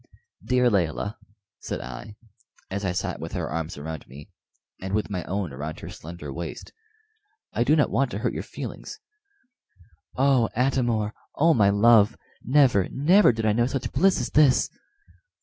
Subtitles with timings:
[0.43, 1.19] "Dear Layelah,"
[1.59, 2.15] said I,
[2.71, 4.31] as I sat with her arms around me,
[4.81, 6.73] and with my own around her slender waist,
[7.53, 8.99] "I do not want to hurt your feelings."
[10.15, 11.13] "Oh, Atam or!
[11.35, 12.17] oh, my love!
[12.41, 14.71] never, never did I know such bliss as this."